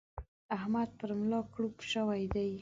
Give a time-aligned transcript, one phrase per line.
[0.57, 2.51] احمد پر ملا کړوپ شوی دی.